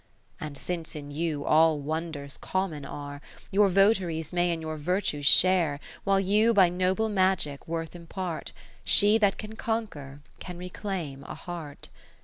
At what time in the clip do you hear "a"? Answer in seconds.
11.25-11.35